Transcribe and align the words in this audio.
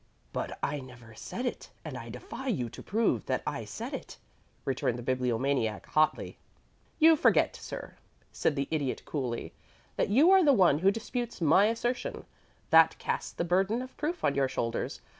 "But 0.33 0.57
I 0.63 0.79
never 0.79 1.13
said 1.13 1.45
it, 1.45 1.69
and 1.85 1.95
I 1.95 2.09
defy 2.09 2.47
you 2.47 2.69
to 2.71 2.81
prove 2.81 3.27
that 3.27 3.43
I 3.45 3.65
said 3.65 3.93
it," 3.93 4.17
returned 4.65 4.97
the 4.97 5.03
Bibliomaniac, 5.03 5.85
hotly. 5.85 6.39
"You 6.97 7.15
forget, 7.15 7.55
sir," 7.55 7.97
said 8.31 8.55
the 8.55 8.67
Idiot, 8.71 9.05
coolly, 9.05 9.53
"that 9.97 10.09
you 10.09 10.31
are 10.31 10.43
the 10.43 10.53
one 10.53 10.79
who 10.79 10.89
disputes 10.89 11.39
my 11.39 11.65
assertion. 11.67 12.25
That 12.71 12.97
casts 12.97 13.31
the 13.33 13.43
burden 13.45 13.79
of 13.79 13.95
proof 13.95 14.23
on 14.23 14.33
your 14.33 14.47
shoulders. 14.47 15.01